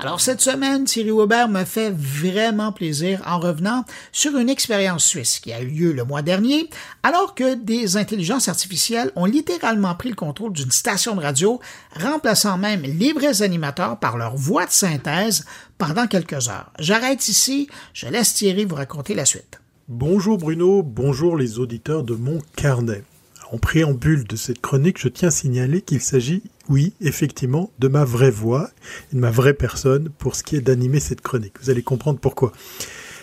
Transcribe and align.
Alors 0.00 0.20
cette 0.20 0.40
semaine, 0.40 0.84
Thierry 0.84 1.10
Weber 1.10 1.48
me 1.48 1.64
fait 1.64 1.90
vraiment 1.90 2.70
plaisir 2.70 3.20
en 3.26 3.40
revenant 3.40 3.84
sur 4.12 4.38
une 4.38 4.48
expérience 4.48 5.04
suisse 5.04 5.40
qui 5.40 5.52
a 5.52 5.60
eu 5.60 5.66
lieu 5.66 5.92
le 5.92 6.04
mois 6.04 6.22
dernier, 6.22 6.70
alors 7.02 7.34
que 7.34 7.56
des 7.56 7.96
intelligences 7.96 8.46
artificielles 8.46 9.10
ont 9.16 9.24
littéralement 9.24 9.96
pris 9.96 10.10
le 10.10 10.14
contrôle 10.14 10.52
d'une 10.52 10.70
station 10.70 11.16
de 11.16 11.20
radio, 11.20 11.60
remplaçant 11.96 12.58
même 12.58 12.82
les 12.82 13.12
vrais 13.12 13.42
animateurs 13.42 13.98
par 13.98 14.16
leur 14.16 14.36
voix 14.36 14.66
de 14.66 14.70
synthèse 14.70 15.44
pendant 15.78 16.06
quelques 16.06 16.48
heures. 16.48 16.70
J'arrête 16.78 17.26
ici, 17.26 17.68
je 17.92 18.06
laisse 18.06 18.34
Thierry 18.34 18.66
vous 18.66 18.76
raconter 18.76 19.14
la 19.14 19.24
suite. 19.24 19.60
Bonjour 19.88 20.38
Bruno, 20.38 20.84
bonjour 20.84 21.36
les 21.36 21.58
auditeurs 21.58 22.04
de 22.04 22.14
mon 22.14 22.38
carnet. 22.54 23.02
En 23.50 23.58
préambule 23.58 24.28
de 24.28 24.36
cette 24.36 24.60
chronique, 24.60 25.00
je 25.00 25.08
tiens 25.08 25.28
à 25.28 25.32
signaler 25.32 25.82
qu'il 25.82 26.00
s'agit, 26.00 26.42
oui, 26.68 26.92
effectivement, 27.00 27.70
de 27.78 27.88
ma 27.88 28.04
vraie 28.04 28.30
voix 28.30 28.70
de 29.12 29.18
ma 29.18 29.30
vraie 29.30 29.54
personne 29.54 30.10
pour 30.18 30.34
ce 30.34 30.42
qui 30.42 30.56
est 30.56 30.60
d'animer 30.60 31.00
cette 31.00 31.20
chronique. 31.20 31.54
Vous 31.62 31.70
allez 31.70 31.82
comprendre 31.82 32.18
pourquoi. 32.18 32.52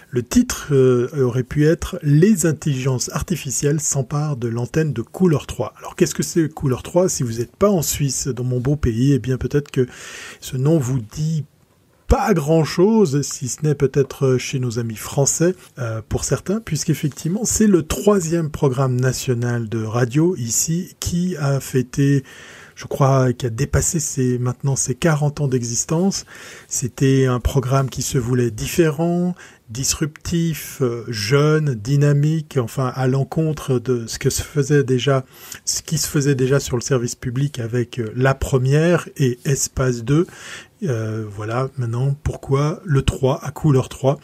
Le 0.09 0.23
titre 0.23 0.67
euh, 0.72 1.09
aurait 1.22 1.44
pu 1.44 1.66
être 1.66 2.00
Les 2.02 2.45
intelligences 2.45 3.09
artificielles 3.13 3.81
s'emparent 3.81 4.38
de 4.38 4.48
l'antenne 4.48 4.94
de 4.94 5.02
Couleur 5.02 5.45
3. 5.45 5.73
Alors 5.77 5.95
qu'est-ce 5.95 6.16
que 6.16 6.23
c'est 6.23 6.48
Couleur 6.48 6.84
3 6.84 7.09
Si 7.09 7.23
vous 7.23 7.39
n'êtes 7.39 7.55
pas 7.55 7.70
en 7.70 7.81
Suisse, 7.81 8.27
dans 8.27 8.44
mon 8.44 8.59
beau 8.59 8.76
pays, 8.76 9.13
eh 9.13 9.20
bien 9.20 9.38
peut-être 9.38 9.72
que 9.72 9.88
ce 10.39 10.58
nom 10.58 10.77
vous 10.77 11.00
dit 11.00 11.44
pas 12.08 12.34
grand-chose, 12.34 13.23
si 13.23 13.48
ce 13.48 13.64
n'est 13.64 13.75
peut-être 13.75 14.38
chez 14.38 14.59
nos 14.59 14.77
amis 14.77 14.95
français 14.95 15.55
euh, 15.80 16.02
pour 16.08 16.23
certains, 16.23 16.59
puisqu'effectivement 16.62 17.44
c'est 17.44 17.67
le 17.67 17.84
troisième 17.84 18.52
programme 18.52 18.95
national 18.95 19.67
de 19.67 19.84
radio 19.84 20.36
ici 20.38 20.95
qui 21.00 21.36
a 21.38 21.59
fêté 21.59 22.23
je 22.76 22.86
crois, 22.86 23.32
qui 23.34 23.46
a 23.46 23.50
dépassé 23.50 24.38
maintenant 24.38 24.76
ses 24.76 24.96
40 24.96 25.42
ans 25.42 25.48
d'existence. 25.48 26.26
C'était 26.68 27.26
un 27.26 27.40
programme 27.40 27.90
qui 27.90 28.02
se 28.02 28.18
voulait 28.18 28.52
différent, 28.52 29.34
disruptif, 29.70 30.80
euh, 30.81 31.03
jeune, 31.08 31.73
dynamique, 31.73 32.58
enfin 32.62 32.92
à 32.95 33.08
l'encontre 33.08 33.80
de 33.80 34.06
ce 34.08 34.20
qui 34.20 34.30
se 34.31 34.44
faisait 34.44 34.84
déjà 34.84 36.59
sur 36.59 36.76
le 36.76 36.81
service 36.81 37.16
public 37.16 37.59
avec 37.59 38.00
euh, 38.00 38.12
la 38.16 38.36
première 38.36 39.09
et 39.17 39.39
Espace 39.45 40.04
2. 40.04 40.28
Euh, 40.84 41.26
voilà, 41.28 41.70
maintenant, 41.78 42.16
pourquoi 42.22 42.80
le 42.86 43.02
3 43.02 43.44
à 43.44 43.50
couleur 43.52 43.89
3 43.89 44.20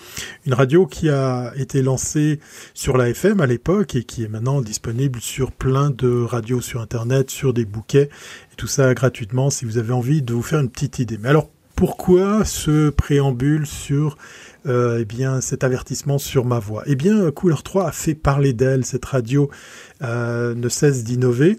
Une 0.45 0.53
radio 0.53 0.85
qui 0.85 1.09
a 1.09 1.53
été 1.55 1.81
lancée 1.81 2.39
sur 2.75 2.97
la 2.97 3.09
FM 3.09 3.41
à 3.41 3.47
l'époque 3.47 3.95
et 3.95 4.03
qui 4.03 4.23
est 4.23 4.27
maintenant 4.27 4.61
disponible 4.61 5.21
sur 5.21 5.51
plein 5.51 5.89
de 5.89 6.21
radios 6.23 6.61
sur 6.61 6.81
Internet, 6.81 7.31
sur 7.31 7.53
des 7.53 7.65
bouquets, 7.65 8.09
et 8.51 8.55
tout 8.57 8.67
ça 8.67 8.93
gratuitement 8.93 9.49
si 9.49 9.65
vous 9.65 9.79
avez 9.79 9.93
envie 9.93 10.21
de 10.21 10.33
vous 10.33 10.43
faire 10.43 10.59
une 10.59 10.69
petite 10.69 10.99
idée. 10.99 11.17
Mais 11.17 11.29
alors, 11.29 11.49
pourquoi 11.81 12.45
ce 12.45 12.91
préambule 12.91 13.65
sur 13.65 14.15
euh, 14.67 14.99
eh 14.99 15.05
cet 15.41 15.63
avertissement 15.63 16.19
sur 16.19 16.45
ma 16.45 16.59
voix? 16.59 16.83
Eh 16.85 16.93
bien, 16.93 17.31
Couleur 17.31 17.63
3 17.63 17.87
a 17.87 17.91
fait 17.91 18.13
parler 18.13 18.53
d'elle, 18.53 18.85
cette 18.85 19.03
radio 19.03 19.49
euh, 20.03 20.53
ne 20.53 20.69
cesse 20.69 21.03
d'innover. 21.03 21.57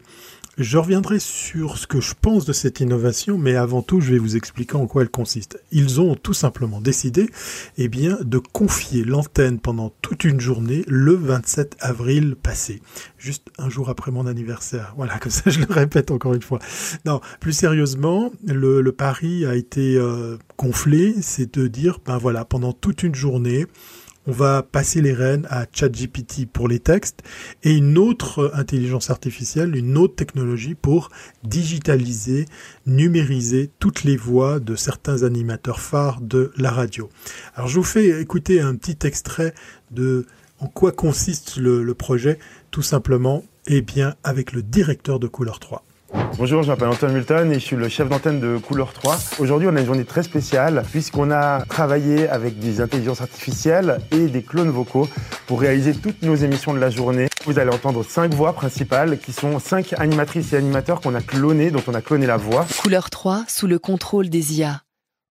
Je 0.58 0.76
reviendrai 0.76 1.18
sur 1.18 1.78
ce 1.78 1.86
que 1.86 2.02
je 2.02 2.12
pense 2.20 2.44
de 2.44 2.52
cette 2.52 2.80
innovation, 2.80 3.38
mais 3.38 3.56
avant 3.56 3.80
tout, 3.80 4.02
je 4.02 4.12
vais 4.12 4.18
vous 4.18 4.36
expliquer 4.36 4.76
en 4.76 4.86
quoi 4.86 5.00
elle 5.00 5.08
consiste. 5.08 5.58
Ils 5.72 5.98
ont 5.98 6.14
tout 6.14 6.34
simplement 6.34 6.82
décidé, 6.82 7.30
eh 7.78 7.88
bien, 7.88 8.18
de 8.20 8.36
confier 8.36 9.02
l'antenne 9.02 9.58
pendant 9.58 9.94
toute 10.02 10.24
une 10.24 10.40
journée 10.40 10.84
le 10.86 11.14
27 11.14 11.78
avril 11.80 12.36
passé, 12.36 12.82
juste 13.16 13.48
un 13.56 13.70
jour 13.70 13.88
après 13.88 14.10
mon 14.10 14.26
anniversaire. 14.26 14.92
Voilà, 15.02 15.18
comme 15.18 15.32
ça, 15.32 15.48
je 15.50 15.58
le 15.58 15.72
répète 15.72 16.10
encore 16.10 16.34
une 16.34 16.42
fois. 16.42 16.58
Non, 17.06 17.22
plus 17.40 17.52
sérieusement, 17.52 18.30
le, 18.46 18.82
pari 18.92 19.46
a 19.46 19.54
été 19.54 19.96
euh, 19.96 20.36
gonflé, 20.58 21.14
c'est 21.22 21.58
de 21.58 21.66
dire, 21.66 21.98
ben 22.04 22.18
voilà, 22.18 22.44
pendant 22.44 22.74
toute 22.74 23.02
une 23.02 23.14
journée, 23.14 23.66
on 24.26 24.32
va 24.32 24.62
passer 24.62 25.00
les 25.00 25.12
rênes 25.12 25.46
à 25.50 25.66
ChatGPT 25.72 26.46
pour 26.46 26.68
les 26.68 26.78
textes 26.78 27.22
et 27.62 27.72
une 27.72 27.98
autre 27.98 28.52
intelligence 28.54 29.10
artificielle, 29.10 29.76
une 29.76 29.96
autre 29.98 30.14
technologie 30.14 30.74
pour 30.74 31.10
digitaliser, 31.44 32.46
numériser 32.86 33.70
toutes 33.78 34.04
les 34.04 34.16
voix 34.16 34.60
de 34.60 34.76
certains 34.76 35.22
animateurs 35.24 35.80
phares 35.80 36.20
de 36.20 36.52
la 36.56 36.70
radio. 36.70 37.08
Alors 37.54 37.68
je 37.68 37.76
vous 37.76 37.84
fais 37.84 38.20
écouter 38.20 38.60
un 38.60 38.76
petit 38.76 39.06
extrait 39.06 39.54
de 39.90 40.26
en 40.60 40.68
quoi 40.68 40.92
consiste 40.92 41.56
le, 41.56 41.92
projet, 41.92 42.38
tout 42.70 42.82
simplement, 42.82 43.42
et 43.66 43.78
eh 43.78 43.82
bien 43.82 44.14
avec 44.22 44.52
le 44.52 44.62
directeur 44.62 45.18
de 45.18 45.26
Couleur 45.26 45.58
3. 45.58 45.84
Bonjour, 46.38 46.62
je 46.62 46.68
m'appelle 46.68 46.88
Antoine 46.88 47.12
Multon 47.12 47.50
et 47.50 47.54
je 47.54 47.64
suis 47.64 47.76
le 47.76 47.88
chef 47.88 48.08
d'antenne 48.08 48.40
de 48.40 48.56
Couleur 48.56 48.92
3. 48.92 49.16
Aujourd'hui, 49.38 49.68
on 49.70 49.76
a 49.76 49.80
une 49.80 49.86
journée 49.86 50.04
très 50.04 50.22
spéciale 50.22 50.82
puisqu'on 50.90 51.30
a 51.30 51.64
travaillé 51.66 52.28
avec 52.28 52.58
des 52.58 52.80
intelligences 52.80 53.20
artificielles 53.20 53.98
et 54.10 54.26
des 54.26 54.42
clones 54.42 54.70
vocaux 54.70 55.08
pour 55.46 55.60
réaliser 55.60 55.94
toutes 55.94 56.22
nos 56.22 56.34
émissions 56.34 56.74
de 56.74 56.78
la 56.78 56.90
journée. 56.90 57.28
Vous 57.44 57.58
allez 57.58 57.70
entendre 57.70 58.04
cinq 58.04 58.34
voix 58.34 58.54
principales 58.54 59.18
qui 59.18 59.32
sont 59.32 59.58
cinq 59.58 59.94
animatrices 59.98 60.52
et 60.52 60.56
animateurs 60.56 61.00
qu'on 61.00 61.14
a 61.14 61.20
clonés, 61.20 61.70
dont 61.70 61.82
on 61.86 61.94
a 61.94 62.02
cloné 62.02 62.26
la 62.26 62.36
voix. 62.36 62.66
Couleur 62.82 63.10
3 63.10 63.44
sous 63.48 63.66
le 63.66 63.78
contrôle 63.78 64.28
des 64.28 64.58
IA. 64.58 64.82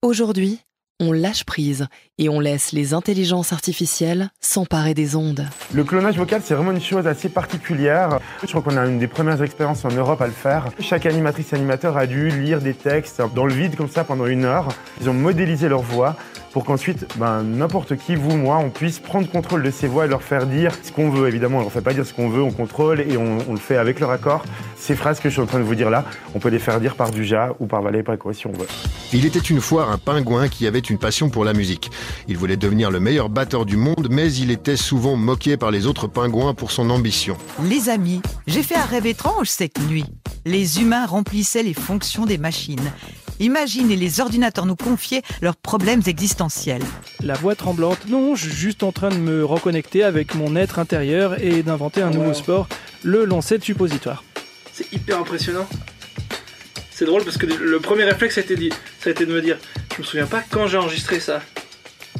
Aujourd'hui, 0.03 0.61
on 1.00 1.12
lâche 1.12 1.44
prise 1.44 1.87
et 2.19 2.28
on 2.28 2.38
laisse 2.38 2.72
les 2.72 2.94
intelligences 2.94 3.53
artificielles 3.53 4.31
s'emparer 4.41 4.94
des 4.94 5.16
ondes. 5.16 5.47
Le 5.72 5.82
clonage 5.82 6.16
vocal, 6.16 6.41
c'est 6.44 6.55
vraiment 6.55 6.71
une 6.71 6.81
chose 6.81 7.06
assez 7.06 7.28
particulière. 7.28 8.21
Je 8.43 8.49
crois 8.49 8.62
qu'on 8.62 8.77
a 8.77 8.87
une 8.87 8.99
des 8.99 9.09
premières 9.09 9.43
expériences 9.43 9.84
en 9.84 9.91
Europe 9.91 10.21
à 10.22 10.27
le 10.27 10.33
faire. 10.33 10.69
Chaque 10.78 11.06
animatrice 11.06 11.53
animateur 11.53 11.97
a 11.97 12.06
dû 12.06 12.28
lire 12.28 12.60
des 12.60 12.75
textes 12.75 13.21
dans 13.34 13.47
le 13.47 13.54
vide 13.54 13.77
comme 13.77 13.88
ça 13.88 14.04
pendant 14.04 14.27
une 14.27 14.44
heure. 14.44 14.69
Ils 15.00 15.09
ont 15.10 15.15
modélisé 15.15 15.69
leur 15.69 15.83
voix 15.83 16.16
pour 16.54 16.65
qu'ensuite, 16.65 17.04
ben, 17.16 17.42
n'importe 17.42 17.97
qui, 17.97 18.15
vous, 18.15 18.37
moi, 18.37 18.59
on 18.59 18.70
puisse 18.70 19.00
prendre 19.00 19.28
contrôle 19.28 19.65
de 19.65 19.72
ces 19.72 19.88
voix 19.88 20.04
et 20.04 20.09
leur 20.09 20.22
faire 20.22 20.47
dire 20.47 20.70
ce 20.84 20.92
qu'on 20.92 21.10
veut. 21.10 21.26
Évidemment, 21.26 21.56
on 21.56 21.59
ne 21.59 21.65
leur 21.65 21.72
fait 21.72 21.81
pas 21.81 21.92
dire 21.92 22.06
ce 22.06 22.15
qu'on 22.15 22.28
veut, 22.28 22.42
on 22.42 22.53
contrôle 22.53 23.00
et 23.00 23.16
on, 23.16 23.53
le 23.53 23.59
fait 23.59 23.76
avec 23.76 23.98
leur 23.98 24.10
accord. 24.10 24.44
Ces 24.76 24.94
phrases 24.94 25.19
que 25.19 25.28
je 25.28 25.34
suis 25.34 25.42
en 25.42 25.47
train 25.47 25.59
de 25.59 25.65
vous 25.65 25.75
dire 25.75 25.91
là, 25.91 26.04
on 26.32 26.38
peut 26.38 26.50
les 26.50 26.60
faire 26.60 26.78
dire 26.78 26.94
par 26.94 27.10
Duja 27.10 27.56
ou 27.59 27.66
par 27.66 27.82
Valet 27.82 28.04
Paco 28.04 28.32
si 28.32 28.47
on 28.47 28.53
veut. 28.53 28.69
Il 29.12 29.26
était 29.26 29.41
une 29.41 29.60
fois 29.60 29.91
un 29.91 29.98
pingouin 29.98 30.47
qui 30.47 30.69
avait 30.69 30.78
une 30.78 30.98
passion 30.98 31.28
pour 31.28 31.44
la 31.44 31.54
musique. 31.54 31.91
Il 32.28 32.38
voulait 32.38 32.56
devenir 32.56 32.92
le 32.92 33.00
meilleur 33.00 33.31
batteur 33.31 33.66
du 33.66 33.76
monde, 33.76 34.06
mais 34.09 34.32
il 34.32 34.53
était 34.53 34.76
souvent 34.76 35.16
moqué 35.16 35.56
par 35.56 35.72
les 35.72 35.88
autres 35.88 36.06
pingouins 36.06 36.54
pour 36.54 36.71
son 36.71 36.88
ambition. 36.88 37.36
Les 37.65 37.88
amis, 37.88 38.22
j'ai 38.47 38.62
fait 38.62 38.76
un 38.76 38.84
rêve 38.84 39.06
étrange 39.06 39.48
cette 39.48 39.81
nuit. 39.88 40.04
Les 40.44 40.81
humains 40.81 41.06
remplissaient 41.06 41.65
les 41.65 41.75
fonctions 41.75 42.26
des 42.26 42.38
machines. 42.38 42.92
Imaginez 43.41 43.97
les 43.97 44.21
ordinateurs 44.21 44.67
nous 44.67 44.77
confier 44.77 45.22
leurs 45.43 45.56
problèmes 45.56 46.03
existentiels. 46.06 46.83
La 47.22 47.34
voix 47.34 47.56
tremblante, 47.56 48.09
non, 48.09 48.34
je 48.34 48.49
suis 48.49 48.56
juste 48.56 48.83
en 48.83 48.93
train 48.93 49.09
de 49.09 49.17
me 49.17 49.45
reconnecter 49.45 50.05
avec 50.05 50.34
mon 50.34 50.55
être 50.55 50.78
intérieur 50.78 51.43
et 51.43 51.62
d'inventer 51.62 52.03
un 52.03 52.11
nouveau 52.11 52.33
sport, 52.33 52.69
le 53.03 53.25
lancer 53.25 53.59
de 53.59 53.65
suppositoire. 53.65 54.22
C'est 54.72 54.93
hyper 54.93 55.19
impressionnant. 55.19 55.67
C'est 56.91 57.06
drôle 57.06 57.25
parce 57.25 57.39
que 57.39 57.47
le 57.47 57.81
premier 57.81 58.05
réflexe 58.05 58.37
ça 58.37 58.41
a, 58.41 58.45
été 58.45 58.55
dit, 58.55 58.71
ça 59.00 59.09
a 59.09 59.11
été 59.11 59.27
de 59.27 59.33
me 59.33 59.43
dire, 59.43 59.59
je 59.97 60.03
me 60.03 60.06
souviens 60.06 60.27
pas 60.27 60.43
quand 60.49 60.69
j'ai 60.69 60.78
enregistré 60.78 61.19
ça. 61.19 61.41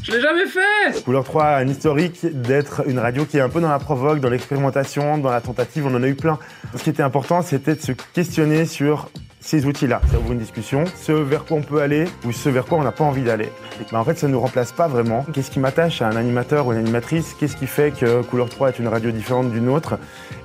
Je 0.03 0.13
l'ai 0.13 0.21
jamais 0.21 0.47
fait 0.47 1.03
Couleur 1.05 1.25
3 1.25 1.45
a 1.45 1.57
un 1.59 1.69
historique 1.69 2.27
d'être 2.27 2.83
une 2.87 2.99
radio 2.99 3.25
qui 3.25 3.39
est 3.39 3.41
un 3.41 3.49
peu 3.49 3.61
dans 3.61 3.71
la 3.71 3.79
provoque, 3.79 4.21
dans 4.21 4.29
l'expérimentation, 4.29 5.17
dans 5.17 5.31
la 5.31 5.41
tentative, 5.41 5.87
on 5.87 5.95
en 5.95 6.03
a 6.03 6.09
eu 6.09 6.15
plein. 6.15 6.39
Ce 6.77 6.83
qui 6.83 6.91
était 6.91 7.03
important, 7.03 7.41
c'était 7.41 7.77
de 7.77 7.81
se 7.81 7.93
questionner 7.93 8.67
sur 8.67 9.09
ces 9.45 9.67
outils-là. 9.67 10.01
Ça 10.11 10.19
ouvre 10.19 10.33
une 10.33 10.39
discussion, 10.39 10.85
ce 10.97 11.13
vers 11.13 11.45
quoi 11.45 11.59
on 11.59 11.63
peut 11.63 11.83
aller 11.83 12.07
ou 12.25 12.33
ce 12.33 12.49
vers 12.49 12.65
quoi 12.65 12.79
on 12.79 12.83
n'a 12.83 12.93
pas 12.93 13.05
envie 13.05 13.23
d'aller. 13.23 13.51
Mais 13.93 13.99
en 13.99 14.05
fait, 14.05 14.19
ça 14.19 14.27
ne 14.27 14.33
nous 14.33 14.41
remplace 14.41 14.73
pas 14.73 14.89
vraiment. 14.89 15.27
Qu'est-ce 15.33 15.51
qui 15.51 15.61
m'attache 15.61 16.01
à 16.01 16.09
un 16.09 16.17
animateur 16.17 16.67
ou 16.67 16.73
une 16.73 16.79
animatrice? 16.79 17.37
Qu'est-ce 17.39 17.57
qui 17.57 17.67
fait 17.67 17.93
que 17.93 18.23
Couleur 18.23 18.49
3 18.49 18.71
est 18.71 18.79
une 18.79 18.89
radio 18.89 19.11
différente 19.11 19.51
d'une 19.51 19.69
autre? 19.69 19.99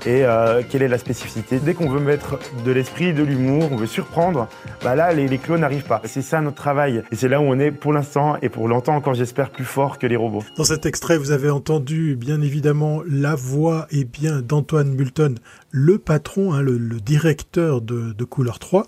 Et 0.05 0.25
euh, 0.25 0.61
quelle 0.69 0.81
est 0.81 0.89
la 0.89 0.97
spécificité? 0.97 1.59
Dès 1.59 1.73
qu'on 1.73 1.89
veut 1.89 2.01
mettre 2.01 2.39
de 2.65 2.71
l'esprit, 2.71 3.13
de 3.13 3.23
l'humour, 3.23 3.69
on 3.71 3.77
veut 3.77 3.87
surprendre, 3.87 4.49
bah 4.83 4.95
là, 4.95 5.13
les, 5.13 5.27
les 5.27 5.37
clones 5.37 5.61
n'arrivent 5.61 5.83
pas. 5.83 6.01
C'est 6.03 6.21
ça 6.21 6.41
notre 6.41 6.57
travail. 6.57 7.03
Et 7.11 7.15
c'est 7.15 7.29
là 7.29 7.39
où 7.39 7.45
on 7.45 7.57
est 7.57 7.71
pour 7.71 7.93
l'instant 7.93 8.35
et 8.41 8.49
pour 8.49 8.67
longtemps 8.67 8.95
encore, 8.95 9.13
j'espère, 9.13 9.49
plus 9.49 9.65
fort 9.65 9.97
que 9.97 10.07
les 10.07 10.17
robots. 10.17 10.43
Dans 10.57 10.65
cet 10.65 10.85
extrait, 10.85 11.17
vous 11.17 11.31
avez 11.31 11.49
entendu, 11.49 12.17
bien 12.17 12.41
évidemment, 12.41 13.01
la 13.07 13.35
voix 13.35 13.87
et 13.91 14.03
bien 14.03 14.41
d'Antoine 14.41 14.93
Multon, 14.93 15.35
le 15.71 15.99
patron, 15.99 16.53
hein, 16.53 16.61
le, 16.61 16.79
directeur 16.99 17.81
de, 17.81 18.11
de 18.11 18.23
Couleur 18.25 18.59
3 18.59 18.85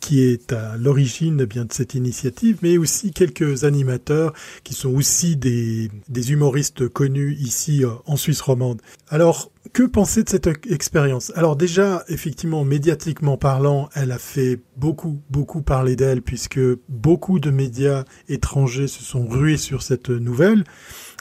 qui 0.00 0.22
est 0.22 0.52
à 0.52 0.76
l'origine 0.76 1.40
eh 1.42 1.46
bien 1.46 1.64
de 1.64 1.72
cette 1.72 1.94
initiative, 1.94 2.58
mais 2.62 2.78
aussi 2.78 3.10
quelques 3.10 3.64
animateurs 3.64 4.32
qui 4.62 4.74
sont 4.74 4.94
aussi 4.94 5.36
des, 5.36 5.90
humoristes 6.30 6.88
connus 6.88 7.34
ici 7.40 7.84
euh, 7.84 7.90
en 8.06 8.16
Suisse 8.16 8.40
romande. 8.40 8.80
Alors, 9.08 9.50
que 9.72 9.82
penser 9.82 10.22
de 10.22 10.28
cette 10.28 10.48
expérience? 10.70 11.32
Alors 11.34 11.56
déjà, 11.56 12.04
effectivement, 12.08 12.64
médiatiquement 12.64 13.36
parlant, 13.36 13.88
elle 13.94 14.12
a 14.12 14.18
fait 14.18 14.60
beaucoup, 14.76 15.20
beaucoup 15.30 15.62
parler 15.62 15.96
d'elle, 15.96 16.22
puisque 16.22 16.60
beaucoup 16.88 17.38
de 17.40 17.50
médias 17.50 18.04
étrangers 18.28 18.88
se 18.88 19.02
sont 19.02 19.26
rués 19.26 19.56
sur 19.56 19.82
cette 19.82 20.10
nouvelle, 20.10 20.64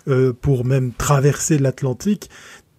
euh, 0.08 0.32
pour 0.32 0.64
même 0.64 0.94
traverser 0.94 1.58
l'Atlantique, 1.58 2.30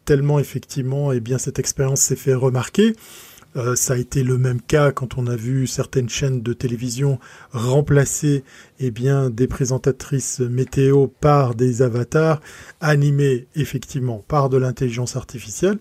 tellement 0.05 0.39
effectivement, 0.39 1.11
eh 1.13 1.21
bien, 1.21 1.39
cette 1.39 1.59
expérience 1.59 2.01
s'est 2.01 2.17
fait 2.17 2.35
remarquer. 2.35 2.95
Euh, 3.57 3.75
ça 3.75 3.95
a 3.95 3.97
été 3.97 4.23
le 4.23 4.37
même 4.37 4.61
cas 4.61 4.93
quand 4.93 5.17
on 5.17 5.27
a 5.27 5.37
vu 5.37 5.67
certaines 5.67 6.09
chaînes 6.09 6.43
de 6.43 6.53
télévision 6.53 7.19
remplacer 7.53 8.45
eh 8.81 8.91
bien, 8.91 9.31
des 9.31 9.47
présentatrices 9.47 10.41
météo 10.41 11.07
par 11.07 11.55
des 11.55 11.81
avatars 11.81 12.41
animés 12.81 13.47
effectivement 13.55 14.23
par 14.29 14.51
de 14.51 14.59
l'intelligence 14.59 15.17
artificielle. 15.17 15.79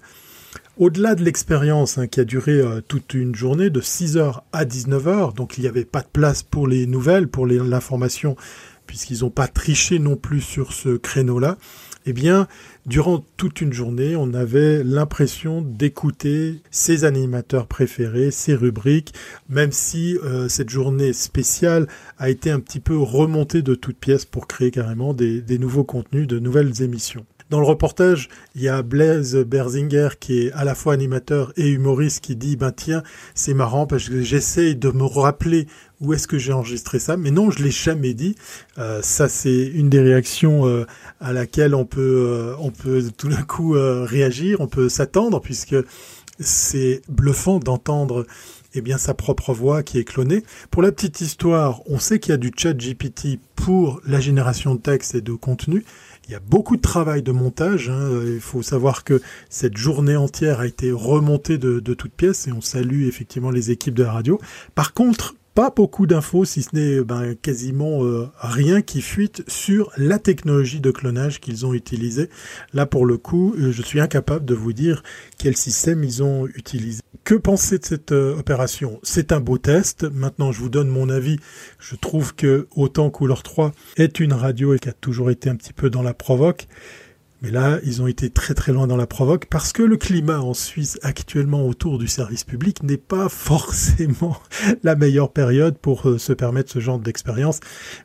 Au-delà 0.78 1.16
de 1.16 1.24
l'expérience 1.24 1.98
hein, 1.98 2.08
qui 2.08 2.20
a 2.20 2.26
duré 2.26 2.54
euh, 2.54 2.82
toute 2.86 3.14
une 3.14 3.36
journée 3.36 3.70
de 3.70 3.82
6h 3.82 4.42
à 4.52 4.66
19h, 4.66 5.34
donc 5.34 5.58
il 5.58 5.62
n'y 5.62 5.68
avait 5.68 5.86
pas 5.86 6.02
de 6.02 6.08
place 6.12 6.44
pour 6.44 6.68
les 6.68 6.86
nouvelles, 6.86 7.28
pour 7.28 7.46
l'information, 7.48 8.36
puisqu'ils 8.86 9.20
n'ont 9.20 9.30
pas 9.30 9.48
triché 9.48 10.00
non 10.00 10.16
plus 10.16 10.42
sur 10.42 10.74
ce 10.74 10.98
créneau-là, 10.98 11.58
eh 12.08 12.14
bien, 12.14 12.48
durant 12.86 13.26
toute 13.36 13.62
une 13.62 13.74
journée, 13.74 14.16
on 14.16 14.34
avait 14.34 14.84
l'impression 14.84 15.62
d'écouter 15.62 16.62
ses 16.70 17.04
animateurs 17.04 17.66
préférés, 17.66 18.30
ses 18.30 18.54
rubriques, 18.54 19.14
même 19.50 19.72
si 19.72 20.18
euh, 20.24 20.48
cette 20.48 20.70
journée 20.70 21.14
spéciale 21.14 21.88
a 22.20 22.30
été 22.30 22.52
un 22.52 22.60
petit 22.60 22.80
peu 22.80 22.96
remontée 22.96 23.64
de 23.64 23.74
toutes 23.74 23.98
pièces 23.98 24.26
pour 24.26 24.48
créer 24.48 24.70
carrément 24.70 25.14
des 25.14 25.58
nouveaux 25.58 25.84
contenus, 25.84 26.28
de 26.28 26.38
nouvelles 26.38 26.84
émissions. 26.84 27.26
Dans 27.52 27.60
le 27.60 27.66
reportage, 27.66 28.30
il 28.56 28.64
y 28.64 28.70
a 28.70 28.82
Blaise 28.82 29.36
Berzinger 29.36 30.10
qui 30.20 30.40
est 30.40 30.52
à 30.54 30.64
la 30.64 30.74
fois 30.74 30.94
animateur 30.94 31.54
et 31.58 31.70
humoriste 31.70 32.24
qui 32.24 32.36
dit 32.36 32.56
ben 32.56 32.72
tiens 32.72 33.04
c'est 33.36 33.54
marrant 33.54 33.86
parce 33.86 34.10
que 34.10 34.24
j'essaye 34.24 34.76
de 34.76 34.90
me 34.90 35.04
rappeler 35.04 35.68
où 36.02 36.14
est-ce 36.14 36.28
que 36.28 36.40
j'ai 36.40 36.54
enregistré 36.54 36.98
ça 36.98 37.18
mais 37.18 37.30
non 37.30 37.52
je 37.52 37.64
l'ai 37.64 37.70
jamais 37.70 38.16
dit 38.16 38.36
euh, 38.80 39.00
ça 39.04 39.30
c'est 39.30 39.64
une 39.68 39.92
des 39.92 40.02
réactions 40.02 40.68
euh, 40.68 40.88
à 41.20 41.34
laquelle 41.34 41.76
on 41.76 41.86
peut 41.86 42.02
euh, 42.28 42.56
on 42.60 42.72
peut 42.72 43.04
tout 43.16 43.30
d'un 43.30 43.44
coup 43.44 43.76
réagir 43.76 44.60
on 44.60 44.68
peut 44.68 44.90
s'attendre 44.90 45.40
puisque 45.40 45.76
c'est 46.40 47.04
bluffant 47.08 47.60
d'entendre 47.60 48.26
eh 48.76 48.98
sa 48.98 49.14
propre 49.14 49.54
voix 49.54 49.84
qui 49.84 50.00
est 50.00 50.04
clonée. 50.04 50.44
Pour 50.70 50.82
la 50.82 50.92
petite 50.92 51.22
histoire, 51.22 51.82
on 51.86 51.98
sait 51.98 52.20
qu'il 52.20 52.32
y 52.32 52.34
a 52.34 52.38
du 52.38 52.52
chat 52.56 52.74
GPT 52.74 53.40
pour 53.56 54.02
la 54.06 54.20
génération 54.20 54.76
de 54.76 54.82
texte 54.82 55.16
et 55.16 55.22
de 55.22 55.32
contenu, 55.32 55.86
il 56.28 56.32
y 56.32 56.36
a 56.36 56.40
beaucoup 56.40 56.76
de 56.76 56.82
travail 56.82 57.22
de 57.22 57.32
montage. 57.32 57.90
Hein. 57.90 58.10
Il 58.26 58.40
faut 58.40 58.62
savoir 58.62 59.04
que 59.04 59.22
cette 59.50 59.78
journée 59.78 60.16
entière 60.16 60.60
a 60.60 60.68
été 60.68 60.92
remontée 60.92 61.58
de, 61.58 61.80
de 61.80 61.94
toutes 61.94 62.14
pièces 62.14 62.48
et 62.48 62.52
on 62.52 62.62
salue 62.62 63.04
effectivement 63.04 63.52
les 63.52 63.72
équipes 63.72 63.94
de 63.94 64.04
la 64.04 64.12
radio. 64.12 64.40
Par 64.74 64.94
contre, 64.94 65.36
pas 65.56 65.70
beaucoup 65.74 66.06
d'infos, 66.06 66.44
si 66.44 66.64
ce 66.64 66.76
n'est 66.76 67.02
ben, 67.02 67.34
quasiment 67.34 68.04
euh, 68.04 68.30
rien 68.38 68.82
qui 68.82 69.02
fuite 69.02 69.42
sur 69.48 69.90
la 69.96 70.20
technologie 70.20 70.82
de 70.82 70.92
clonage 70.92 71.40
qu'ils 71.40 71.66
ont 71.66 71.74
utilisée. 71.74 72.30
Là, 72.74 72.86
pour 72.86 73.06
le 73.06 73.18
coup, 73.18 73.56
euh, 73.58 73.72
je 73.72 73.82
suis 73.82 74.02
incapable 74.02 74.44
de 74.44 74.54
vous 74.54 74.74
dire 74.74 75.02
quel 75.38 75.56
système 75.56 76.04
ils 76.04 76.22
ont 76.22 76.46
utilisé. 76.46 77.02
Que 77.24 77.36
penser 77.36 77.80
de 77.80 77.86
cette 77.86 78.12
euh, 78.12 78.38
opération? 78.38 79.00
C'est 79.02 79.32
un 79.32 79.40
beau 79.40 79.58
test. 79.58 80.04
Maintenant, 80.04 80.52
je 80.52 80.60
vous 80.60 80.70
donne 80.70 80.90
mon 80.90 81.10
avis. 81.10 81.40
Je 81.80 81.96
trouve 81.96 82.36
que 82.36 82.68
autant 82.76 83.10
Couleur 83.10 83.42
3 83.42 83.72
est 83.96 84.20
une 84.20 84.34
radio 84.34 84.74
et 84.74 84.80
qui 84.80 84.90
a 84.90 84.94
toujours 84.94 85.32
été 85.32 85.50
un 85.50 85.56
petit 85.56 85.74
peu 85.74 85.90
dans 85.90 86.04
la 86.04 86.14
provoque, 86.14 86.68
mais 87.42 87.52
là, 87.52 87.80
ils 87.84 88.02
ont 88.02 88.08
été 88.08 88.30
très 88.30 88.54
très 88.54 88.72
loin 88.72 88.88
dans 88.88 88.98
la 88.98 89.08
provoque 89.08 89.46
parce 89.46 89.74
que 89.74 89.84
le 89.84 89.98
climat 89.98 90.40
en 90.40 90.54
Suisse 90.54 90.98
actuellement 91.04 91.68
autour 91.68 91.98
du 91.98 92.08
service 92.08 92.44
public 92.44 92.82
n'est 92.84 92.98
pas 92.98 93.30
forcément 93.30 94.38
la 94.84 94.96
meilleure 94.96 95.32
période 95.32 95.78
pour 95.78 96.10
euh, 96.10 96.18
se 96.18 96.34
permettre 96.34 96.72
ce 96.72 96.80
genre 96.80 97.00
d'expérience 97.00 97.60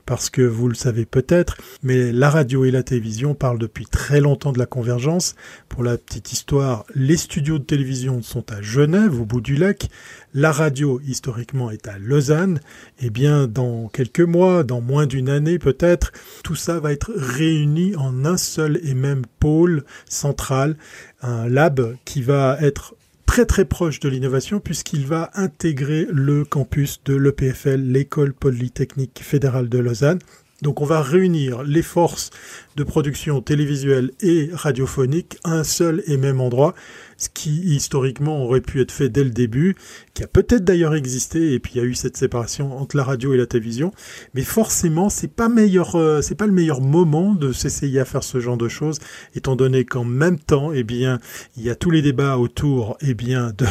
parce 0.05 0.31
que 0.31 0.43
vous 0.43 0.69
le 0.69 0.75
savez 0.75 1.07
peut-être, 1.07 1.57
mais 1.83 2.13
la 2.13 2.29
radio 2.31 2.65
et 2.65 2.71
la 2.71 2.83
télévision 2.83 3.35
parlent 3.35 3.59
depuis 3.59 3.87
très 3.87 4.21
longtemps 4.21 4.53
de 4.53 4.59
la 4.59 4.67
convergence. 4.67 5.35
Pour 5.69 5.85
la 5.85 5.97
petite 5.97 6.33
histoire, 6.33 6.85
les 6.95 7.17
studios 7.17 7.59
de 7.59 7.65
télévision 7.65 8.23
sont 8.23 8.51
à 8.53 8.61
Genève, 8.61 9.21
au 9.21 9.25
bout 9.25 9.41
du 9.41 9.57
lac. 9.57 9.89
La 10.35 10.53
radio, 10.53 11.01
historiquement, 11.05 11.71
est 11.71 11.89
à 11.89 11.99
Lausanne. 11.99 12.61
Eh 13.01 13.11
bien, 13.11 13.49
dans 13.49 13.89
quelques 13.89 14.21
mois, 14.21 14.63
dans 14.63 14.81
moins 14.81 15.07
d'une 15.07 15.29
année 15.29 15.59
peut-être, 15.59 16.13
tout 16.45 16.55
ça 16.55 16.79
va 16.79 16.93
être 16.93 17.13
réuni 17.17 17.97
en 17.97 18.25
un 18.25 18.37
seul 18.37 18.81
et 18.85 18.95
même 18.95 19.20
pôle 19.27 19.85
central, 20.09 20.77
un 21.23 21.49
lab 21.49 21.97
qui 22.05 22.23
va 22.23 22.59
être 22.61 22.95
très 23.27 23.47
très 23.47 23.65
proche 23.65 24.01
de 24.01 24.09
l'innovation 24.09 24.59
puisqu'il 24.59 25.07
va 25.07 25.31
intégrer 25.35 26.07
le 26.11 26.45
campus 26.45 27.01
de 27.05 27.15
l'EPFL, 27.15 27.81
l'école 27.81 28.33
polytechnique 28.33 29.21
fédérale 29.23 29.69
de 29.69 29.79
Lausanne. 29.79 30.19
Donc 30.63 30.81
on 30.81 30.85
va 30.85 31.01
réunir 31.01 31.63
les 31.63 31.83
forces 31.83 32.31
de 32.77 32.85
production 32.85 33.41
télévisuelle 33.41 34.11
et 34.21 34.51
radiophonique 34.53 35.39
à 35.45 35.53
un 35.53 35.65
seul 35.65 36.03
et 36.07 36.17
même 36.17 36.41
endroit 36.41 36.75
ce 37.21 37.29
qui 37.29 37.61
historiquement 37.75 38.43
aurait 38.43 38.63
pu 38.63 38.81
être 38.81 38.91
fait 38.91 39.09
dès 39.09 39.23
le 39.23 39.31
début, 39.31 39.77
qui 40.15 40.25
a 40.25 40.27
peut-être 40.27 40.65
d'ailleurs 40.65 40.95
existé, 40.95 41.53
et 41.53 41.61
puis 41.61 41.75
il 41.75 41.79
y 41.79 41.81
a 41.81 41.85
eu 41.85 41.95
cette 41.95 42.17
séparation 42.17 42.77
entre 42.79 42.97
la 42.97 43.05
radio 43.05 43.35
et 43.35 43.37
la 43.37 43.47
télévision, 43.47 43.93
mais 44.35 44.43
forcément 44.43 45.11
c'est 45.11 45.33
pas 45.33 45.49
meilleur, 45.49 45.95
euh, 45.97 46.23
c'est 46.23 46.35
pas 46.35 46.47
le 46.47 46.53
meilleur 46.53 46.81
moment 46.81 47.35
de 47.35 47.53
s'essayer 47.53 48.01
à 48.01 48.05
faire 48.05 48.25
ce 48.25 48.41
genre 48.41 48.57
de 48.57 48.69
choses, 48.69 48.99
étant 49.35 49.55
donné 49.55 49.85
qu'en 49.85 50.05
même 50.05 50.39
temps, 50.39 50.73
eh 50.73 50.83
bien, 50.83 51.19
il 51.57 51.63
y 51.63 51.71
a 51.71 51.75
tous 51.75 51.91
les 51.91 52.03
débats 52.03 52.39
autour, 52.39 52.97
eh 53.03 53.15
bien, 53.15 53.53
de, 53.57 53.67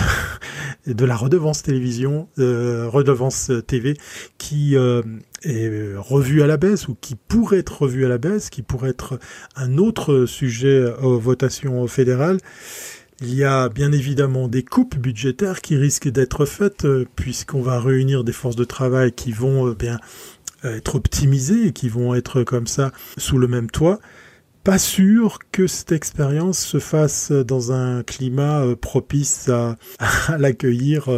de 0.93 1.05
la 1.05 1.15
redevance 1.15 1.63
télévision, 1.63 2.29
euh, 2.37 2.87
redevance 2.87 3.51
TV, 3.65 3.95
qui 4.37 4.75
euh, 4.75 5.01
est 5.43 5.95
revue 5.97 6.43
à 6.43 6.47
la 6.47 6.57
baisse 6.57 6.87
ou 6.87 6.95
qui 6.99 7.15
pourrait 7.15 7.59
être 7.59 7.81
revue 7.81 8.05
à 8.05 8.09
la 8.09 8.19
baisse, 8.19 8.49
qui 8.49 8.61
pourrait 8.61 8.91
être 8.91 9.19
un 9.55 9.77
autre 9.77 10.25
sujet 10.25 10.85
aux 11.01 11.17
votations 11.17 11.87
fédérales. 11.87 12.37
Il 13.21 13.35
y 13.35 13.43
a 13.43 13.67
bien 13.67 13.91
évidemment 13.91 14.47
des 14.47 14.63
coupes 14.63 14.97
budgétaires 14.97 15.59
qui 15.59 15.75
risquent 15.75 16.07
d'être 16.07 16.45
faites 16.45 16.85
euh, 16.85 17.05
puisqu'on 17.17 17.61
va 17.61 17.81
réunir 17.81 18.23
des 18.23 18.31
forces 18.31 18.55
de 18.55 18.63
travail 18.63 19.11
qui 19.11 19.33
vont 19.33 19.67
euh, 19.67 19.75
bien 19.75 19.99
euh, 20.63 20.77
être 20.77 20.95
optimisées 20.95 21.67
et 21.67 21.73
qui 21.73 21.89
vont 21.89 22.15
être 22.15 22.43
comme 22.43 22.65
ça 22.65 22.93
sous 23.17 23.37
le 23.37 23.49
même 23.49 23.69
toit. 23.69 23.99
Pas 24.63 24.79
sûr 24.79 25.39
que 25.51 25.67
cette 25.67 25.91
expérience 25.91 26.59
se 26.59 26.79
fasse 26.79 27.31
dans 27.31 27.73
un 27.73 28.03
climat 28.03 28.63
propice 28.79 29.49
à, 29.49 29.75
l'accueillir 30.37 31.09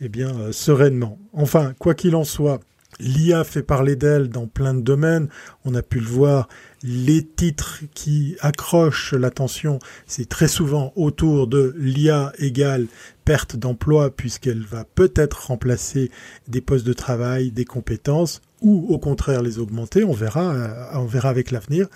eh 0.00 0.08
bien 0.08 0.52
sereinement. 0.52 1.18
Enfin, 1.32 1.74
quoi 1.78 1.94
qu'il 1.94 2.14
en 2.14 2.22
soit, 2.22 2.60
L'IA 3.00 3.44
fait 3.44 3.62
parler 3.62 3.96
d'elle 3.96 4.28
dans 4.28 4.46
plein 4.46 4.74
de 4.74 4.80
domaines. 4.80 5.28
On 5.64 5.74
a 5.74 5.82
pu 5.82 6.00
le 6.00 6.06
voir. 6.06 6.48
Les 6.82 7.24
titres 7.24 7.80
qui 7.94 8.36
accrochent 8.40 9.12
l'attention, 9.12 9.78
c'est 10.06 10.28
très 10.28 10.48
souvent 10.48 10.92
autour 10.96 11.46
de 11.46 11.74
l'IA 11.76 12.32
égale 12.38 12.86
perte 13.24 13.56
d'emploi 13.56 14.14
puisqu'elle 14.14 14.62
va 14.62 14.84
peut-être 14.84 15.48
remplacer 15.48 16.10
des 16.46 16.60
postes 16.60 16.86
de 16.86 16.92
travail, 16.92 17.50
des 17.50 17.64
compétences 17.64 18.40
ou 18.60 18.86
au 18.88 18.98
contraire 18.98 19.42
les 19.42 19.58
augmenter, 19.58 20.04
on 20.04 20.12
verra, 20.12 20.52
euh, 20.52 20.84
on 20.94 21.06
verra 21.06 21.28
avec 21.28 21.50
l'avenir. 21.50 21.86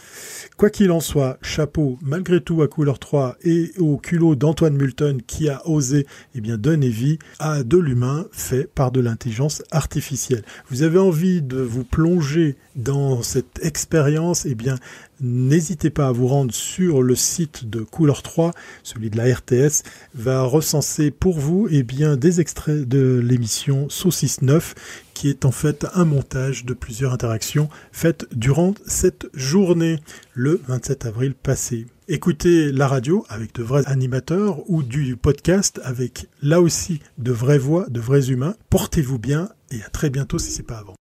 Quoi 0.57 0.71
qu'il 0.71 0.91
en 0.91 1.01
soit, 1.01 1.39
chapeau 1.43 1.99
malgré 2.03 2.41
tout 2.41 2.63
à 2.63 2.69
couleur 2.69 2.99
3 2.99 3.37
et 3.45 3.73
au 3.79 3.97
culot 3.97 4.35
d'Antoine 4.35 4.77
Multon 4.77 5.19
qui 5.27 5.49
a 5.49 5.67
osé 5.69 6.07
eh 6.35 6.41
bien, 6.41 6.59
donner 6.59 6.89
vie 6.89 7.19
à 7.39 7.63
de 7.63 7.79
l'humain 7.79 8.27
fait 8.33 8.69
par 8.73 8.93
de 8.93 9.01
l'intelligence 9.01 9.63
artificielle. 9.71 10.43
Vous 10.71 10.83
avez 10.83 10.99
envie 10.99 11.43
de 11.43 11.61
vous 11.61 11.85
plonger 11.85 12.57
dans 12.77 13.23
cette 13.23 13.63
expérience, 13.63 14.47
eh 14.47 14.55
bien 14.55 14.77
n'hésitez 15.23 15.91
pas 15.91 16.09
à 16.09 16.13
vous 16.13 16.27
rendre 16.27 16.53
sur 16.53 17.03
le 17.03 17.15
site 17.15 17.69
de 17.71 17.81
Couleur 17.81 18.23
3, 18.23 18.53
celui 18.83 19.11
de 19.11 19.17
la 19.17 19.35
RTS, 19.35 19.83
va 20.15 20.43
recenser 20.43 21.11
pour 21.11 21.39
vous 21.39 21.69
eh 21.71 21.83
bien, 21.83 22.17
des 22.17 22.41
extraits 22.41 22.87
de 22.89 23.21
l'émission 23.25 23.89
Saucisse 23.89 24.43
9 24.43 24.75
qui 25.15 25.29
est 25.29 25.45
en 25.45 25.53
fait 25.53 25.87
un 25.95 26.05
montage 26.05 26.65
de 26.65 26.75
plusieurs 26.75 27.13
interactions 27.13 27.69
faites 27.93 28.27
durant 28.33 28.75
cette 28.87 29.29
journée, 29.35 29.99
le 30.35 30.61
27 30.67 31.07
avril 31.07 31.35
passé. 31.35 31.87
Écoutez 32.09 32.73
la 32.73 32.89
radio 32.89 33.25
avec 33.29 33.55
de 33.55 33.63
vrais 33.63 33.87
animateurs 33.87 34.69
ou 34.69 34.83
du 34.83 35.17
podcast 35.17 35.81
avec 35.85 36.27
là 36.43 36.61
aussi 36.61 37.01
de 37.19 37.33
vraies 37.33 37.59
voix, 37.59 37.87
de 37.89 38.01
vrais 38.01 38.31
humains. 38.31 38.57
Portez-vous 38.71 39.19
bien 39.19 39.49
et 39.71 39.83
à 39.83 39.89
très 39.89 40.11
bientôt 40.11 40.39
si 40.39 40.51
c'est 40.51 40.65
pas 40.65 40.79
avant. 40.79 40.95